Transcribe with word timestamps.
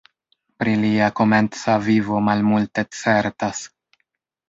Pri 0.63 0.73
lia 0.83 1.09
komenca 1.19 1.77
vivo 1.91 2.25
malmulte 2.31 2.89
certas. 3.05 3.65